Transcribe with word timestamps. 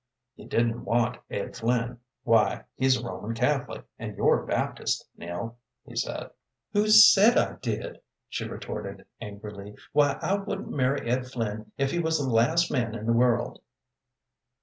"You 0.35 0.47
didn't 0.47 0.83
want 0.83 1.17
Ed 1.29 1.55
Flynn. 1.55 1.99
Why, 2.23 2.63
he's 2.75 2.97
a 2.99 3.03
Roman 3.05 3.35
Catholic, 3.35 3.85
and 3.99 4.17
you're 4.17 4.43
Baptist, 4.47 5.07
Nell," 5.15 5.59
he 5.85 5.95
said. 5.95 6.31
"Who 6.73 6.89
said 6.89 7.37
I 7.37 7.57
did?" 7.61 8.01
she 8.27 8.45
retorted, 8.47 9.05
angrily. 9.21 9.75
"Why, 9.93 10.17
I 10.19 10.37
wouldn't 10.39 10.71
marry 10.71 11.07
Ed 11.07 11.27
Flynn 11.27 11.71
if 11.77 11.91
he 11.91 11.99
was 11.99 12.17
the 12.17 12.27
last 12.27 12.71
man 12.71 12.95
in 12.95 13.05
the 13.05 13.13
world." 13.13 13.61